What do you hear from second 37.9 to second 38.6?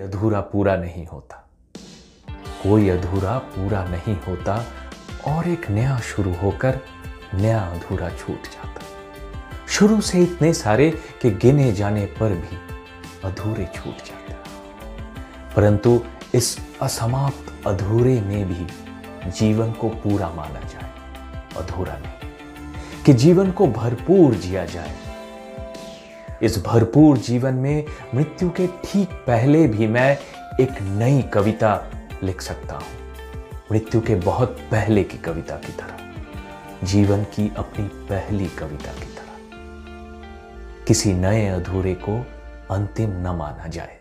पहली